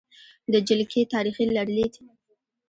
[0.53, 1.93] د جلکې تاریخې لرلید: